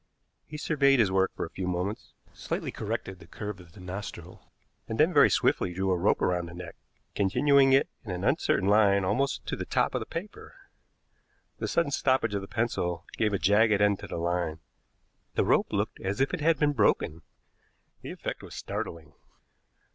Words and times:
He 0.47 0.57
surveyed 0.57 0.99
his 0.99 1.11
work 1.11 1.31
for 1.35 1.45
a 1.45 1.51
few 1.51 1.67
moments, 1.67 2.15
slightly 2.33 2.71
corrected 2.71 3.19
the 3.19 3.27
curve 3.27 3.59
of 3.59 3.73
the 3.73 3.79
nostril, 3.79 4.51
and 4.87 4.99
then 4.99 5.13
very 5.13 5.29
swiftly 5.29 5.75
drew 5.75 5.91
a 5.91 5.95
rope 5.95 6.21
round 6.21 6.49
the 6.49 6.55
neck, 6.55 6.75
continuing 7.13 7.71
it 7.71 7.87
in 8.03 8.09
an 8.09 8.23
uncertain 8.23 8.67
line 8.67 9.05
almost 9.05 9.45
to 9.45 9.55
the 9.55 9.63
top 9.63 9.93
of 9.93 9.99
the 9.99 10.07
paper. 10.07 10.55
The 11.59 11.67
sudden 11.67 11.91
stoppage 11.91 12.33
of 12.33 12.41
the 12.41 12.47
pencil 12.47 13.05
give 13.15 13.31
a 13.31 13.37
jagged 13.37 13.79
end 13.79 13.99
to 13.99 14.07
the 14.07 14.17
line. 14.17 14.57
The 15.35 15.45
rope 15.45 15.67
looked 15.71 15.99
as 16.01 16.19
if 16.19 16.33
it 16.33 16.41
had 16.41 16.57
been 16.57 16.73
broken. 16.73 17.21
The 18.01 18.09
effect 18.09 18.41
was 18.41 18.55
startling. 18.55 19.13